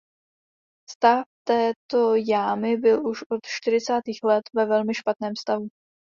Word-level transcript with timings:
Stav 0.89 1.25
této 1.47 2.15
jámy 2.15 2.77
byl 2.77 3.07
už 3.07 3.21
od 3.23 3.39
čtyřicátých 3.45 4.19
let 4.23 4.43
ve 4.55 4.65
velmi 4.65 4.93
špatném 4.93 5.33
stavu. 5.39 5.67